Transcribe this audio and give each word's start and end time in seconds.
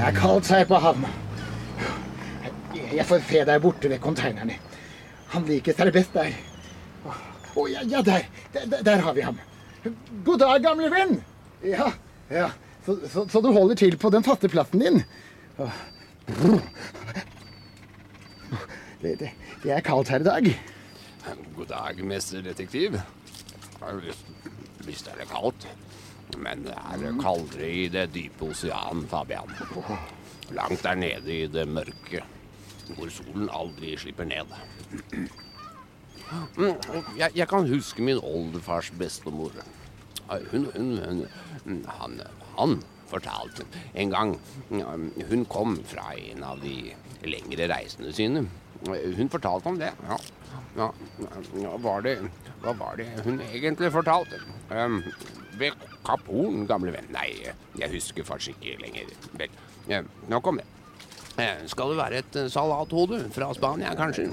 er 0.00 0.16
kaldt 0.16 0.48
her 0.52 0.64
på 0.68 0.78
havna. 0.80 1.10
Jeg 2.90 3.06
får 3.06 3.22
se 3.28 3.44
deg 3.46 3.62
borte 3.62 3.90
ved 3.90 4.00
konteinerne. 4.02 4.56
Han 5.34 5.46
liker 5.46 5.76
seg 5.76 5.92
best 5.94 6.14
der. 6.16 6.34
Å 7.58 7.66
ja, 7.70 7.82
ja, 7.86 8.00
der. 8.06 8.26
der. 8.54 8.80
Der 8.86 9.02
har 9.04 9.14
vi 9.14 9.24
ham. 9.26 9.38
God 10.26 10.40
dag, 10.42 10.62
gamle 10.62 10.90
venn. 10.92 11.16
Ja, 11.66 11.90
ja. 12.30 12.50
Så, 12.86 12.96
så, 13.12 13.26
så 13.28 13.42
du 13.44 13.50
holder 13.52 13.76
til 13.76 13.96
på 14.00 14.10
den 14.12 14.24
faste 14.24 14.48
plassen 14.48 14.82
din? 14.82 15.02
Det, 19.00 19.14
det, 19.20 19.30
det 19.62 19.72
er 19.72 19.84
kaldt 19.84 20.10
her 20.12 20.20
i 20.24 20.28
dag. 20.28 20.50
God 21.56 21.70
dag, 21.70 22.00
mesterdetektiv. 22.04 22.98
Visst 24.86 25.08
er 25.08 25.20
det 25.20 25.28
kaldt. 25.30 25.68
Men 26.38 26.64
det 26.66 26.76
er 26.76 27.18
kaldere 27.20 27.68
i 27.68 27.88
det 27.92 28.10
dype 28.14 28.50
osean, 28.50 29.04
Fabian. 29.10 29.50
Langt 30.54 30.82
der 30.82 30.98
nede 30.98 31.34
i 31.34 31.46
det 31.50 31.66
mørke, 31.68 32.22
hvor 32.96 33.10
solen 33.14 33.50
aldri 33.52 33.96
slipper 33.98 34.26
ned. 34.28 34.54
Jeg, 37.18 37.30
jeg 37.34 37.48
kan 37.50 37.68
huske 37.68 38.02
min 38.06 38.20
oldefars 38.22 38.90
bestemor. 38.98 39.54
Hun, 40.50 40.66
hun, 40.76 40.90
hun 41.64 41.84
han, 41.98 42.20
han 42.58 42.76
fortalte 43.10 43.64
en 43.98 44.12
gang 44.12 44.36
Hun 45.30 45.44
kom 45.50 45.74
fra 45.90 46.12
en 46.14 46.44
av 46.46 46.60
de 46.62 46.92
lengre 47.26 47.66
reisene 47.72 48.12
sine. 48.14 48.44
Hun 48.86 49.32
fortalte 49.32 49.68
om 49.68 49.80
det. 49.80 49.90
Ja. 50.06 50.18
ja. 50.78 51.74
Var 51.82 52.06
det, 52.06 52.14
hva 52.62 52.76
var 52.78 53.00
det 53.00 53.08
hun 53.26 53.42
egentlig 53.50 53.90
fortalte? 53.92 54.38
Um, 54.70 55.02
Kapp 56.10 56.26
Horn, 56.26 56.64
gamle 56.66 56.90
venn. 56.94 57.06
Nei, 57.14 57.28
jeg 57.78 57.92
husker 57.92 58.26
faktisk 58.26 58.56
ikke 58.58 58.80
lenger. 58.82 59.10
Vel, 59.38 60.08
nok 60.30 60.48
om 60.50 60.58
det. 60.58 60.64
Eh, 61.38 61.60
skal 61.70 61.92
det 61.92 61.98
være 62.00 62.22
et 62.24 62.38
salathode 62.50 63.20
fra 63.30 63.52
Spania, 63.54 63.92
kanskje? 63.94 64.26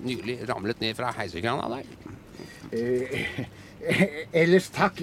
Nylig 0.00 0.38
ramlet 0.48 0.80
ned 0.80 0.96
fra 0.96 1.10
heisekrana 1.18 1.68
der. 1.74 1.90
Eh, 2.72 3.44
ellers 4.40 4.70
takk, 4.72 5.02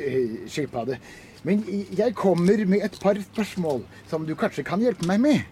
skilpadde. 0.50 0.98
Men 1.46 1.62
jeg 1.94 2.16
kommer 2.18 2.66
med 2.66 2.82
et 2.82 2.98
par 3.02 3.22
spørsmål 3.22 3.86
som 4.10 4.26
du 4.26 4.34
kanskje 4.34 4.66
kan 4.66 4.82
hjelpe 4.82 5.06
meg 5.06 5.22
med. 5.22 5.46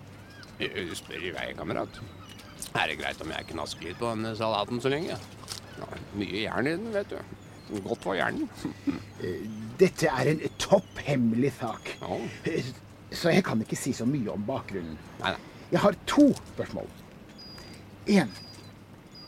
Du 0.57 0.95
Spør 0.97 1.21
i 1.21 1.35
vei, 1.35 1.51
kamerat. 1.57 2.01
Er 2.73 2.89
det 2.89 2.97
greit 2.97 3.21
om 3.21 3.29
jeg 3.29 3.51
knasker 3.53 3.91
litt 3.91 4.01
på 4.01 4.09
denne 4.09 4.33
salaten 4.39 4.81
så 4.81 4.89
lenge? 4.89 5.21
Ja, 5.77 5.93
mye 6.17 6.45
jern 6.47 6.69
i 6.71 6.77
den, 6.79 6.89
vet 6.95 7.13
du. 7.13 7.42
Godt 7.71 8.03
for 8.03 8.17
hjernen. 8.17 8.49
Dette 9.79 10.09
er 10.11 10.31
en 10.33 10.41
topphemmelig 10.61 11.53
sak. 11.59 11.93
Ja. 12.01 12.57
Så 13.13 13.29
jeg 13.33 13.45
kan 13.45 13.61
ikke 13.61 13.77
si 13.77 13.93
så 13.95 14.07
mye 14.09 14.31
om 14.33 14.45
bakgrunnen. 14.47 14.97
Nei, 15.21 15.35
nei. 15.35 15.51
Jeg 15.73 15.81
har 15.81 15.95
to 16.09 16.27
spørsmål. 16.53 16.89
En. 18.13 18.33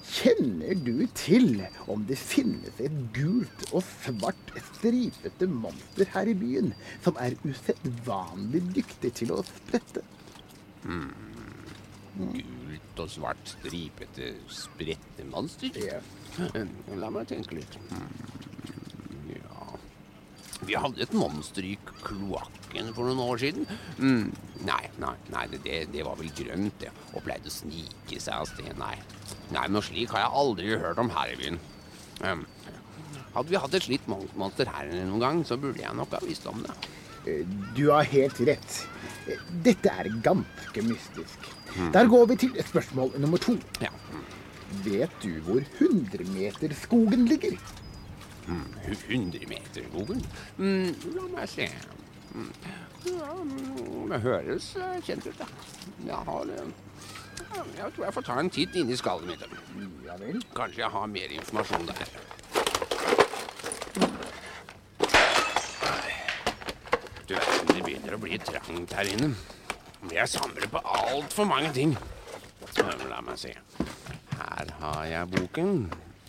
Kjenner 0.06 0.78
du 0.86 1.08
til 1.18 1.64
om 1.92 2.04
det 2.08 2.18
finnes 2.22 2.78
et 2.80 2.94
gult 3.16 3.64
og 3.72 3.82
svart 3.84 4.52
stripete 4.70 5.48
monster 5.50 6.08
her 6.14 6.30
i 6.30 6.36
byen 6.38 6.70
som 7.04 7.18
er 7.20 7.34
usedvanlig 7.44 8.62
dyktig 8.78 9.12
til 9.18 9.34
å 9.34 9.42
sprette? 9.50 10.06
Hmm. 10.86 11.10
Gult 12.96 13.10
og 13.10 13.12
svart 13.12 13.50
stripete 13.52 14.30
sprettemonster? 14.48 15.76
Ja. 15.84 15.98
La 16.96 17.10
meg 17.12 17.28
tenke 17.28 17.58
litt. 17.58 17.76
Ja 19.34 19.66
Vi 20.64 20.78
hadde 20.80 21.04
et 21.04 21.16
monster 21.16 21.66
i 21.68 21.74
kloakken 22.06 22.94
for 22.96 23.10
noen 23.10 23.20
år 23.26 23.42
siden. 23.42 23.68
Mm. 24.00 24.32
Nei, 24.64 24.80
nei, 25.04 25.12
nei 25.34 25.44
det, 25.52 25.82
det, 25.92 26.06
var 26.08 26.16
vel 26.22 26.32
grønt, 26.38 26.80
det. 26.80 26.94
Og 27.12 27.26
pleide 27.26 27.52
å 27.52 27.54
snike 27.54 28.22
seg 28.24 28.32
av 28.38 28.48
sted. 28.54 28.72
Nei. 28.80 28.96
nei, 29.52 29.68
noe 29.68 29.84
slik 29.84 30.16
har 30.16 30.24
jeg 30.24 30.40
aldri 30.46 30.72
hørt 30.86 31.04
om 31.04 31.12
her 31.18 31.36
i 31.36 31.38
byen. 31.42 31.60
Um, 32.24 32.48
hadde 33.36 33.52
vi 33.52 33.60
hatt 33.60 33.76
et 33.76 33.90
slikt 33.90 34.08
monster 34.08 34.72
her 34.72 34.96
noen 34.96 35.20
gang, 35.20 35.44
så 35.44 35.60
burde 35.60 35.84
jeg 35.84 36.00
nok 36.00 36.16
ha 36.16 36.24
visst 36.24 36.48
om 36.48 36.64
det. 36.64 36.80
Du 37.76 37.90
har 37.92 38.08
helt 38.08 38.40
rett. 38.48 38.86
Dette 39.66 39.90
er 39.90 40.10
ganske 40.24 40.82
mystisk. 40.86 41.50
Der 41.94 42.08
går 42.08 42.26
vi 42.26 42.36
til 42.36 42.64
spørsmål 42.68 43.16
nummer 43.20 43.38
to. 43.42 43.58
Ja. 43.82 43.90
Vet 44.86 45.12
du 45.24 45.40
hvor 45.46 45.62
100-meterskogen 45.80 47.28
ligger? 47.28 47.58
Mm, 48.48 48.66
100-meterskogen? 49.10 50.26
Mm, 50.58 50.96
la 51.16 51.28
meg 51.34 51.50
se. 51.50 51.70
Mm. 52.36 52.52
Ja, 53.06 53.34
det 54.10 54.22
høres 54.22 54.72
kjent 55.06 55.28
ut, 55.28 55.40
da. 55.40 55.46
Jeg 56.06 56.16
har 56.16 56.46
Jeg 57.78 57.92
tror 57.96 58.06
jeg 58.06 58.14
får 58.14 58.22
ta 58.22 58.40
en 58.40 58.50
titt 58.50 58.76
inni 58.76 58.96
skallet 58.98 59.28
mitt. 59.30 59.44
Ja 60.06 60.18
vel? 60.20 60.42
Kanskje 60.56 60.82
jeg 60.82 60.92
har 60.92 61.06
mer 61.08 61.36
informasjon 61.40 61.88
der. 61.88 62.08
Du 67.28 67.34
vet, 67.34 67.68
det 67.74 67.82
begynner 68.16 68.18
å 68.18 68.22
bli 68.24 68.38
trangt 68.40 68.94
her 68.96 69.10
inne. 69.12 69.34
Jeg 70.12 70.30
samler 70.30 70.68
på 70.70 70.82
altfor 70.84 71.48
mange 71.50 71.72
ting. 71.74 71.96
La 73.10 73.22
meg 73.24 73.38
se. 73.40 73.54
Her 74.36 74.72
har 74.80 75.06
jeg 75.10 75.32
boken. 75.34 75.86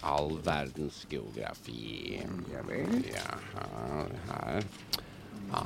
All 0.06 0.36
verdens 0.44 1.04
geografi. 1.10 2.20
Ja 2.52 2.62
vel? 2.66 3.02
Ja, 3.10 3.38
her. 4.30 4.66
A, 5.56 5.62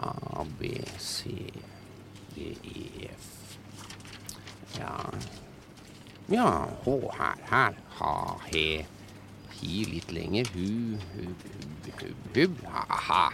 A, 0.00 0.44
B, 0.58 0.70
C, 0.98 1.50
D, 2.34 2.54
E, 2.64 3.10
F. 3.10 3.58
Ja 4.78 4.94
Ja, 6.30 6.46
H 6.84 6.96
her, 7.18 7.44
her. 7.50 7.78
Ha, 7.98 8.14
he. 8.48 8.86
Hi 9.60 9.84
litt 9.90 10.12
lenger. 10.14 10.48
Hu, 10.54 10.96
hu, 11.14 11.30
hu, 12.00 12.12
hub. 12.38 12.66
Aha. 12.70 13.24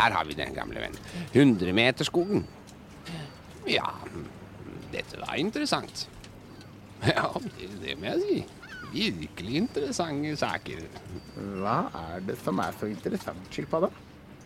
Her 0.00 0.14
har 0.16 0.24
vi 0.24 0.36
den 0.38 0.54
gamle 0.56 0.80
vennen. 0.80 1.00
Hundremeterskogen. 1.34 2.46
Ja, 3.68 3.90
dette 4.92 5.20
var 5.20 5.36
interessant. 5.36 6.06
Ja, 7.04 7.28
det 7.82 7.96
må 8.00 8.08
jeg 8.08 8.22
si. 8.24 8.38
Virkelig 8.92 9.56
interessante 9.60 10.32
saker. 10.40 10.86
Hva 11.60 11.76
er 12.00 12.24
det 12.26 12.38
som 12.40 12.58
er 12.64 12.74
så 12.80 12.88
interessant, 12.90 13.44
skilpadde? 13.52 13.90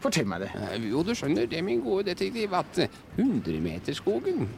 Fortell 0.03 0.27
meg 0.29 0.45
det. 0.45 0.51
Jo, 0.91 1.05
du 1.07 1.15
skjønner 1.17 1.47
det, 1.49 1.63
min 1.65 1.81
gode 1.85 2.11
detektiv, 2.11 2.53
at 2.53 2.83
Hundremeterskogen 3.17 4.49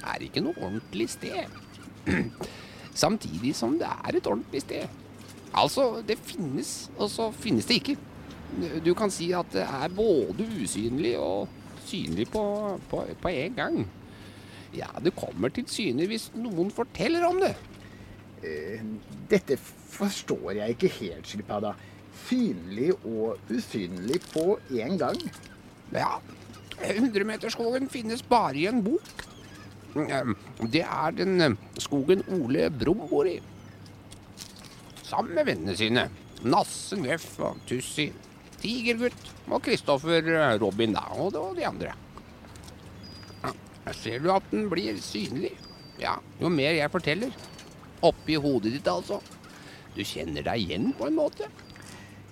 er 0.00 0.24
ikke 0.24 0.42
noe 0.42 0.56
ordentlig 0.58 1.06
sted. 1.12 1.52
Samtidig 3.04 3.52
som 3.54 3.76
det 3.78 3.86
er 3.86 4.18
et 4.18 4.26
ordentlig 4.26 4.64
sted. 4.64 4.88
Altså, 5.54 6.02
det 6.06 6.16
finnes, 6.18 6.90
og 6.96 7.10
så 7.12 7.28
finnes 7.34 7.68
det 7.68 7.82
ikke. 7.82 7.96
Du 8.84 8.92
kan 8.98 9.12
si 9.12 9.30
at 9.36 9.48
det 9.54 9.64
er 9.64 9.92
både 9.94 10.46
usynlig 10.60 11.14
og 11.18 11.48
synlig 11.86 12.26
på, 12.32 12.42
på, 12.90 13.04
på 13.22 13.28
en 13.28 13.54
gang. 13.56 13.80
Ja, 14.76 14.90
det 15.02 15.14
kommer 15.18 15.50
til 15.54 15.66
syne 15.70 16.06
hvis 16.10 16.28
noen 16.38 16.70
forteller 16.74 17.26
om 17.26 17.40
det. 17.42 17.54
Uh, 18.40 18.82
dette 19.30 19.58
forstår 19.60 20.60
jeg 20.60 20.76
ikke 20.76 20.92
helt, 21.00 21.28
skilpadda. 21.28 21.74
Synlig 22.26 22.92
og 23.06 23.38
usynlig 23.50 24.20
på 24.30 24.58
én 24.74 24.98
gang? 25.00 25.18
Ja. 25.94 26.18
100-meterskogen 26.80 27.90
finnes 27.92 28.22
bare 28.24 28.56
i 28.56 28.66
en 28.70 28.80
bok. 28.84 29.26
Det 30.70 30.84
er 30.86 31.10
den 31.16 31.56
skogen 31.78 32.22
Ole 32.38 32.70
Brumm 32.70 33.02
bor 33.10 33.28
i. 33.28 33.40
Sammen 35.02 35.34
med 35.34 35.48
vennene 35.48 35.76
sine. 35.76 36.06
Nasse, 36.46 36.96
Nøff 36.96 37.34
og 37.42 37.58
Tussi. 37.68 38.06
Tigergutt 38.60 39.32
og 39.48 39.62
Kristoffer 39.64 40.30
Robin, 40.60 40.94
da, 40.96 41.06
og 41.16 41.34
de 41.56 41.66
andre. 41.66 41.94
Ja, 43.44 43.52
ser 43.96 44.20
du 44.22 44.30
at 44.34 44.46
den 44.52 44.68
blir 44.70 44.98
synlig? 45.02 45.54
Ja, 46.00 46.18
jo 46.40 46.50
mer 46.52 46.76
jeg 46.76 46.92
forteller. 46.92 47.32
Oppi 48.06 48.36
hodet 48.40 48.74
ditt, 48.76 48.88
altså. 48.88 49.20
Du 49.96 50.02
kjenner 50.06 50.44
deg 50.46 50.62
igjen 50.62 50.92
på 50.96 51.08
en 51.08 51.16
måte. 51.18 51.48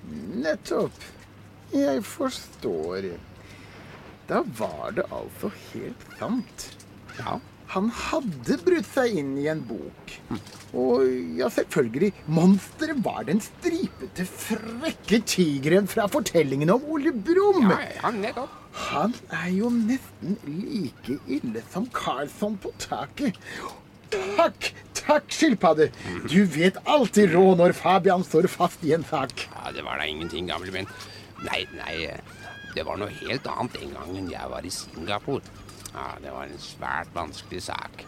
Nettopp. 0.09 0.95
Jeg 1.75 2.05
forstår. 2.07 3.11
Da 4.29 4.41
var 4.57 4.95
det 4.97 5.05
altså 5.13 5.51
helt 5.73 6.05
sant. 6.21 6.69
Ja. 7.19 7.37
Han 7.75 7.91
hadde 7.93 8.57
brutt 8.65 8.87
seg 8.89 9.19
inn 9.21 9.35
i 9.41 9.49
en 9.53 9.61
bok. 9.69 10.15
Og 10.79 11.03
ja, 11.37 11.51
selvfølgelig, 11.53 12.13
monsteret 12.33 13.03
var 13.05 13.27
den 13.29 13.43
stripete, 13.45 14.25
frekke 14.29 15.21
tigeren 15.29 15.89
fra 15.91 16.07
fortellingen 16.13 16.73
om 16.73 16.87
Ole 16.89 17.13
Brumm. 17.13 17.69
Ja, 17.69 18.13
ja. 18.25 18.47
Han 18.89 19.15
er 19.35 19.51
jo 19.53 19.69
nesten 19.75 20.39
like 20.47 21.19
ille 21.27 21.65
som 21.73 21.89
Karlsson 21.93 22.57
på 22.63 22.73
taket. 22.81 23.37
Takk, 24.13 24.71
takk, 24.97 25.29
skilpadde. 25.35 25.91
Du 26.31 26.41
vet 26.49 26.79
alltid 26.89 27.35
råd 27.35 27.61
når 27.61 27.77
Fabian 27.77 28.25
står 28.25 28.49
fast 28.49 28.85
i 28.87 28.95
en 28.97 29.05
sak. 29.09 29.49
Ja, 29.53 29.73
det 29.77 29.85
var 29.85 30.01
da 30.01 30.09
ingenting, 30.09 30.49
gamle 30.49 30.73
venn. 30.73 30.89
Nei, 31.45 31.67
nei, 31.77 32.15
det 32.75 32.85
var 32.89 32.97
noe 33.01 33.13
helt 33.21 33.45
annet 33.51 33.77
den 33.77 33.93
gangen 33.97 34.31
jeg 34.33 34.53
var 34.53 34.65
i 34.65 34.73
Singapore. 34.73 35.45
Ja, 35.95 36.07
Det 36.23 36.33
var 36.33 36.45
en 36.49 36.59
svært 36.63 37.15
vanskelig 37.15 37.63
sak. 37.63 38.05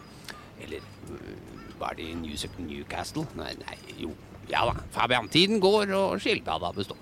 Eller 0.61 0.79
øh, 1.11 1.81
var 1.81 1.95
det 1.97 2.03
i 2.11 2.15
New- 2.15 2.67
Newcastle? 2.67 3.27
Nei, 3.37 3.55
nei, 3.65 3.79
jo. 3.99 4.11
Ja 4.51 4.65
da, 4.67 4.75
Fabian. 4.91 5.29
Tiden 5.29 5.61
går, 5.61 5.93
og 5.95 6.21
skilpadda 6.21 6.73
består. 6.77 6.99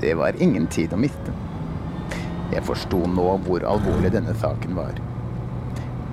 Det 0.00 0.14
var 0.16 0.36
ingen 0.42 0.66
tid 0.72 0.92
å 0.96 0.98
miste. 1.00 1.32
Jeg 2.50 2.64
forsto 2.66 3.02
nå 3.06 3.26
hvor 3.46 3.64
alvorlig 3.68 4.10
denne 4.14 4.32
saken 4.40 4.74
var. 4.78 4.96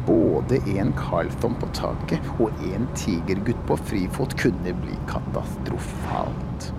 Både 0.08 0.60
en 0.78 0.92
Carlton 0.96 1.56
på 1.60 1.70
taket 1.76 2.28
og 2.40 2.52
en 2.68 2.88
tigergutt 2.96 3.64
på 3.68 3.78
frifot 3.88 4.36
kunne 4.40 4.74
bli 4.84 4.96
katastrofalt. 5.10 6.70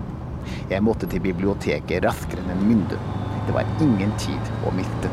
Jeg 0.69 0.83
måtte 0.85 1.07
til 1.09 1.21
biblioteket 1.23 2.03
raskere 2.05 2.43
enn 2.43 2.51
en 2.53 2.59
mynde. 2.61 2.97
Det 3.47 3.53
var 3.55 3.65
ingen 3.81 4.11
tid 4.21 4.49
å 4.61 4.73
miste. 4.77 5.09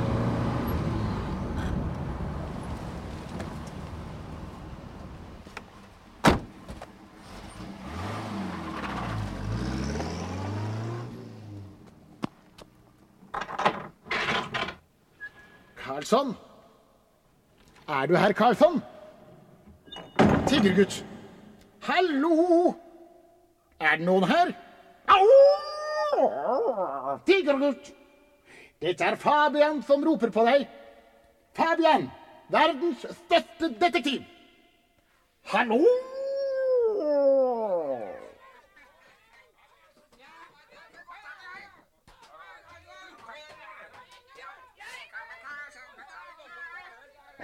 Karlsson? 15.80 16.36
Er 17.88 18.06
du 18.06 18.14
herr 18.20 18.36
Karlsson? 18.36 18.82
Tiggergutt. 20.46 21.00
Hallo! 21.88 22.74
Er 23.80 23.96
det 23.96 24.04
noen 24.04 24.28
her? 24.28 24.52
Tigergutt! 27.26 27.92
Dette 28.80 29.04
er 29.04 29.16
Fabian 29.16 29.82
som 29.84 30.04
roper 30.04 30.32
på 30.32 30.44
deg. 30.46 30.66
Fabian, 31.56 32.08
verdens 32.52 33.04
største 33.24 33.70
detektiv. 33.80 34.24
Hallo! 35.52 35.80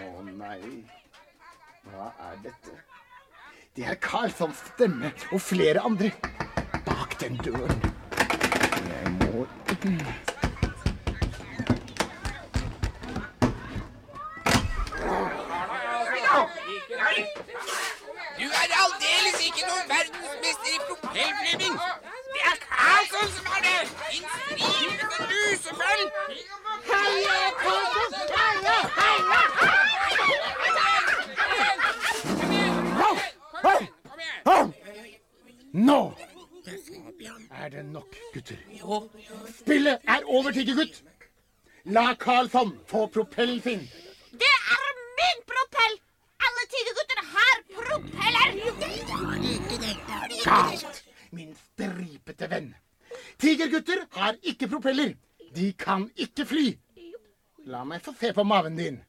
Å 0.03 0.25
nei, 0.27 0.83
hva 1.93 2.11
er 2.29 2.41
dette? 2.43 2.77
Det 3.77 3.87
er 3.89 3.97
Karlsons 4.03 4.67
stemme 4.73 5.13
og 5.31 5.41
flere 5.41 5.85
andre 5.87 6.13
bak 6.85 7.17
den 7.21 7.39
døren. 7.45 7.92
Jeg 9.03 9.11
må 9.13 9.47
Du 18.39 18.47
er 18.49 18.75
aldeles 18.83 19.39
ikke 19.47 19.63
noen 19.67 19.87
verdensmester 19.95 20.71
i 20.71 20.81
propellflyving. 20.89 21.75
Det 22.35 22.43
er 22.51 22.57
Carlsson 22.69 23.29
som 23.37 23.47
er 23.57 23.61
det! 23.67 23.81
Din 24.13 24.25
stripete 24.37 25.19
luseføll! 25.33 26.05
Heia 26.93 27.39
Karlsson! 27.63 28.12
Spillet 39.59 39.99
er 40.09 40.21
over, 40.27 40.50
Tigergutt. 40.53 41.03
La 41.85 42.15
Karlsson 42.15 42.79
få 42.87 43.06
propellen 43.06 43.62
sin. 43.62 43.81
Det 44.31 44.55
er 44.75 44.93
min 45.19 45.41
propell! 45.50 45.97
Alle 46.47 46.62
tigergutter 46.75 47.21
har 47.35 47.56
propeller! 47.79 48.49
Galt, 50.44 51.05
min 51.31 51.56
stripete 51.56 52.50
venn. 52.50 52.75
Tigergutter 53.39 54.06
har 54.11 54.39
ikke 54.43 54.69
propeller. 54.69 55.15
De 55.56 55.73
kan 55.73 56.11
ikke 56.17 56.47
fly. 56.47 56.79
La 57.67 57.85
meg 57.85 58.03
få 58.03 58.15
se 58.21 58.33
på 58.33 58.44
maven 58.47 58.79
din. 58.79 59.03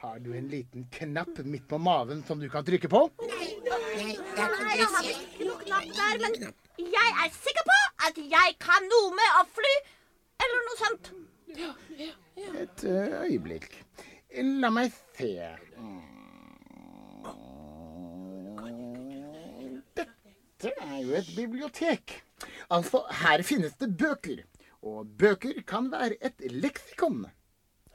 Har 0.00 0.18
du 0.18 0.32
en 0.32 0.48
liten 0.48 0.88
knapp 0.92 1.38
midt 1.44 1.68
på 1.68 1.78
maven 1.78 2.24
som 2.26 2.40
du 2.40 2.48
kan 2.48 2.64
trykke 2.64 2.88
på? 2.88 3.10
Nei, 3.28 4.16
jeg 4.76 4.88
har 4.88 5.04
ikke 5.04 5.44
noen 5.44 5.60
knapp 5.64 5.84
der, 6.00 6.18
men 6.24 6.32
jeg 6.96 7.12
er 7.24 7.30
sikker 7.36 7.64
på 7.68 7.78
at 8.06 8.18
jeg 8.18 8.56
kan 8.60 8.88
noe 8.90 9.12
med 9.16 9.36
å 9.40 9.44
fly, 9.56 9.74
eller 10.44 10.66
noe 10.68 10.80
sånt. 10.80 11.12
Et 12.62 12.84
øyeblikk. 12.84 13.70
La 14.62 14.70
meg 14.74 14.90
se. 15.14 15.30
Dette 19.94 20.72
er 20.80 20.98
jo 21.04 21.14
et 21.20 21.30
bibliotek. 21.36 22.18
Altså, 22.70 23.04
her 23.22 23.42
finnes 23.46 23.76
det 23.80 23.92
bøker. 23.98 24.42
Og 24.82 25.06
bøker 25.18 25.62
kan 25.66 25.90
være 25.92 26.18
et 26.20 26.44
leksikon. 26.50 27.24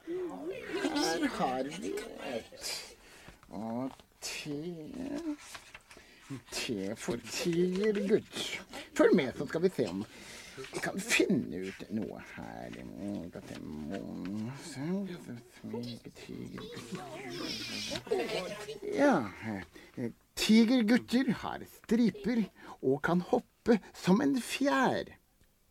Her 0.06 1.26
har 1.36 1.68
vi 1.80 1.92
et 2.26 2.96
Og 3.50 3.90
te 4.20 4.56
Te 6.52 6.94
for 6.96 7.16
tigergutt. 7.26 8.60
Følg 8.94 9.16
med, 9.18 9.32
så 9.38 9.46
skal 9.48 9.62
vi 9.64 9.70
se 9.74 9.86
om 9.90 10.04
vi 10.60 10.80
kan 10.84 10.98
finne 11.00 11.56
ut 11.70 11.84
noe 11.96 12.20
her. 12.34 12.74
Ja. 18.82 19.30
eh, 19.96 20.10
Tigergutter 20.36 21.32
har 21.42 21.62
striper 21.68 22.44
og 22.80 23.00
kan 23.04 23.20
hoppe 23.30 23.78
som 23.96 24.20
en 24.24 24.36
fjær. 24.42 25.10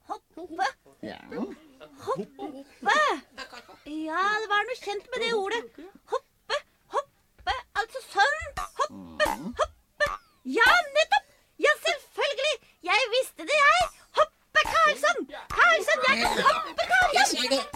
Hoppe, 0.09 0.65
Ja. 1.03 1.17
hoppe. 1.29 2.37
Ja, 3.89 4.23
det 4.41 4.49
var 4.51 4.65
noe 4.67 4.77
kjent 4.81 5.07
med 5.13 5.23
det 5.23 5.31
ordet. 5.33 5.61
Hoppe, 6.11 6.28
Ja, 10.43 10.71
nettopp. 10.95 11.25
Ja, 11.57 11.69
selvfølgelig. 11.85 12.55
Jeg 12.83 12.99
visste 13.15 13.43
det, 13.43 13.57
jeg. 13.65 13.81
Hoppe, 14.19 14.61
Karlsson. 14.73 15.19
Karlsson, 15.57 15.99
jeg 16.07 16.15
kan 16.21 16.31
hoppe, 16.47 16.83
Karlsson. 16.87 17.69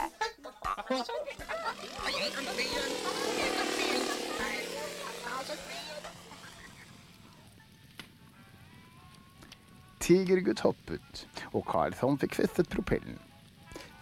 Tigergutt 10.00 10.60
hoppet, 10.64 11.28
og 11.52 11.68
Karlsson 11.68 12.18
fikk 12.20 12.40
festet 12.40 12.72
propellen. 12.72 13.20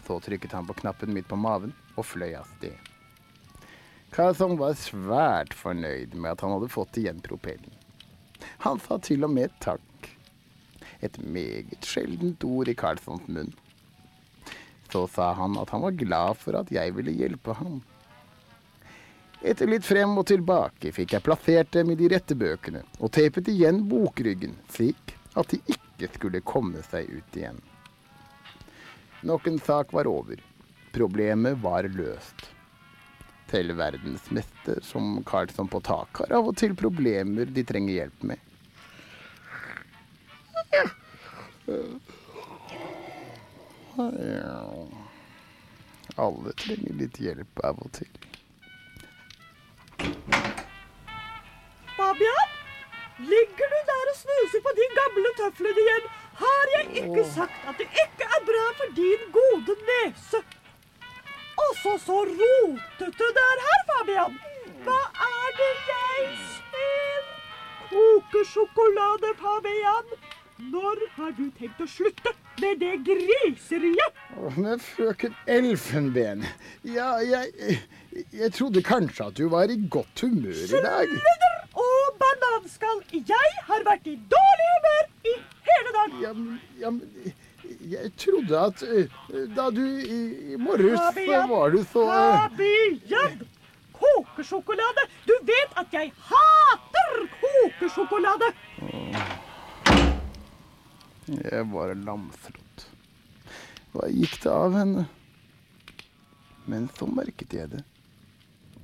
Så 0.06 0.20
trykket 0.22 0.54
han 0.54 0.70
på 0.70 0.78
knappen 0.82 1.14
midt 1.14 1.30
på 1.30 1.38
maven 1.38 1.74
og 1.96 2.06
fløy 2.06 2.34
av 2.38 2.46
sted. 2.58 2.78
Karlsson 4.14 4.58
var 4.60 4.74
svært 4.78 5.54
fornøyd 5.58 6.14
med 6.14 6.34
at 6.34 6.42
han 6.46 6.54
hadde 6.58 6.70
fått 6.74 6.98
igjen 7.02 7.22
propellen. 7.26 7.81
Han 8.62 8.80
sa 8.80 9.00
til 9.02 9.26
og 9.26 9.32
med 9.34 9.54
takk. 9.64 10.10
Et 11.02 11.16
meget 11.18 11.88
sjeldent 11.88 12.44
ord 12.46 12.70
i 12.70 12.76
Carlsons 12.78 13.26
munn. 13.26 13.50
Så 14.92 15.08
sa 15.10 15.32
han 15.34 15.56
at 15.58 15.72
han 15.74 15.82
var 15.82 15.96
glad 15.98 16.38
for 16.38 16.60
at 16.60 16.70
jeg 16.70 16.94
ville 16.94 17.16
hjelpe 17.16 17.56
ham. 17.58 17.80
Etter 19.42 19.66
litt 19.66 19.88
frem 19.88 20.14
og 20.22 20.28
tilbake 20.30 20.92
fikk 20.94 21.16
jeg 21.16 21.26
plassert 21.26 21.72
dem 21.74 21.90
i 21.90 21.98
de 21.98 22.12
rette 22.14 22.38
bøkene 22.38 22.84
og 23.00 23.10
tepet 23.18 23.50
igjen 23.50 23.82
bokryggen 23.90 24.54
slik 24.70 25.16
at 25.34 25.50
de 25.50 25.58
ikke 25.74 26.12
skulle 26.20 26.44
komme 26.46 26.84
seg 26.86 27.10
ut 27.10 27.40
igjen. 27.40 27.58
Nok 29.26 29.50
en 29.50 29.58
sak 29.66 29.98
var 29.98 30.10
over. 30.10 30.38
Problemet 30.94 31.58
var 31.66 31.90
løst. 31.90 32.46
Til 33.50 33.74
verdensmester 33.74 34.86
som 34.86 35.18
Karlsson 35.26 35.70
på 35.72 35.82
tak 35.82 36.22
har 36.22 36.38
av 36.38 36.54
og 36.54 36.62
til 36.62 36.78
problemer 36.78 37.50
de 37.50 37.66
trenger 37.66 37.98
hjelp 38.04 38.30
med. 38.36 38.51
Alle 46.18 46.54
trenger 46.58 46.94
litt 47.00 47.20
hjelp 47.22 47.62
av 47.64 47.82
og 47.86 47.92
til. 47.96 48.10
Fabian? 51.98 52.50
Ligger 53.22 53.68
du 53.74 53.80
der 53.92 54.10
og 54.12 54.18
snuser 54.18 54.64
på 54.66 54.72
de 54.80 54.88
gamle 54.98 55.34
tøflene 55.38 55.84
igjen? 55.84 56.10
Har 56.42 56.72
jeg 56.74 56.86
ikke 57.04 57.26
sagt 57.36 57.68
at 57.70 57.78
det 57.78 57.86
ikke 58.06 58.26
er 58.38 58.42
bra 58.48 58.66
for 58.80 58.96
din 58.98 59.28
gode 59.36 59.76
nese? 59.90 60.42
Også 61.68 61.94
så 62.06 62.18
rotete 62.26 63.28
det 63.38 63.46
er 63.52 63.64
her, 63.68 63.82
Fabian. 63.92 64.40
Hva 64.88 65.02
er 65.28 65.50
det 65.60 65.74
jeg 65.92 66.22
ser? 66.72 67.22
Kokesjokolade, 67.92 69.36
Fabian. 69.44 70.16
Når 70.70 71.00
har 71.16 71.32
du 71.38 71.46
tenkt 71.58 71.80
å 71.82 71.88
slutte 71.90 72.34
med 72.62 72.80
det 72.84 72.94
griseriet? 73.08 74.20
Men 74.58 74.80
frøken 74.84 75.34
Elfenben, 75.50 76.44
ja, 76.86 77.16
jeg, 77.26 77.78
jeg 78.36 78.52
trodde 78.58 78.84
kanskje 78.86 79.30
at 79.32 79.38
du 79.40 79.48
var 79.52 79.72
i 79.74 79.80
godt 79.92 80.22
humør 80.26 80.54
i 80.54 80.82
dag. 80.86 81.14
Sludder 81.16 81.56
og 81.86 82.20
bananskall. 82.22 83.02
Jeg 83.16 83.54
har 83.70 83.86
vært 83.88 84.10
i 84.12 84.18
dårlig 84.36 84.68
humør 84.76 85.08
i 85.32 85.38
hele 85.72 85.96
dag. 85.98 86.20
Ja, 86.28 86.34
men- 86.38 86.60
ja, 86.84 86.92
men 86.92 87.34
jeg 87.88 88.12
trodde 88.20 88.60
at 88.68 88.82
eh, 88.84 89.08
da 89.56 89.70
du 89.72 89.82
i, 89.86 90.20
i 90.54 90.58
morges 90.60 91.00
så 91.16 91.42
var 91.48 91.72
du 91.72 91.80
så 91.88 92.04
eh, 92.12 92.42
Fabian! 92.52 93.40
Kokesjokolade! 94.02 95.04
Du 95.30 95.34
vet 95.46 95.76
at 95.78 95.94
jeg 95.94 96.12
hater 96.28 97.22
kokesjokolade! 97.40 98.50
Jeg 101.32 101.68
var 101.72 101.94
lamslått. 101.96 102.88
Hva 103.94 104.08
gikk 104.12 104.38
det 104.44 104.52
av 104.52 104.76
henne? 104.76 105.06
Men 106.68 106.90
så 106.98 107.08
merket 107.08 107.54
jeg 107.56 107.72
det. 107.72 107.84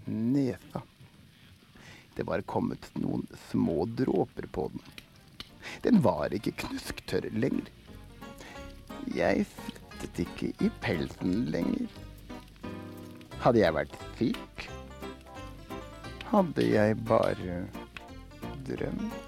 Nesa. 0.07 0.81
Det 2.15 2.23
var 2.27 2.41
kommet 2.49 2.87
noen 2.95 3.27
små 3.49 3.85
dråper 3.99 4.47
på 4.51 4.69
den. 4.73 4.85
Den 5.83 6.01
var 6.01 6.33
ikke 6.33 6.55
knusktørr 6.63 7.27
lenger. 7.35 7.67
Jeg 9.15 9.45
frettet 9.51 10.23
ikke 10.23 10.53
i 10.63 10.71
pelsen 10.83 11.49
lenger. 11.51 11.91
Hadde 13.43 13.61
jeg 13.61 13.75
vært 13.75 13.99
syk? 14.17 14.67
Hadde 16.31 16.67
jeg 16.71 16.99
bare 17.07 17.63
drømt? 18.67 19.26